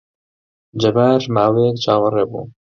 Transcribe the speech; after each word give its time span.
جەبار 0.81 1.21
ماوەیەک 1.35 1.77
چاوەڕێ 1.83 2.23
بوو. 2.31 2.43